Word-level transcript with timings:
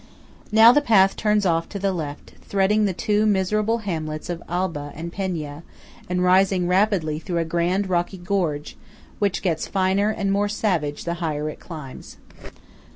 Now 0.51 0.71
the 0.71 0.81
path 0.81 1.15
turns 1.15 1.45
off 1.45 1.69
to 1.69 1.77
the 1.77 1.93
left, 1.93 2.31
threading 2.41 2.85
the 2.85 2.91
two 2.93 3.27
miserable 3.27 3.77
hamlets 3.85 4.31
of 4.31 4.41
Alba 4.49 4.91
and 4.95 5.13
Penia, 5.13 5.61
and 6.09 6.23
rising 6.23 6.67
rapidly 6.67 7.19
through 7.19 7.37
a 7.37 7.45
grand 7.45 7.87
rocky 7.87 8.17
gorge 8.17 8.77
which 9.19 9.43
gets 9.43 9.67
finer 9.67 10.09
and 10.09 10.31
more 10.31 10.49
savage 10.49 11.03
the 11.03 11.13
higher 11.21 11.49
it 11.51 11.59
climbs. 11.59 12.17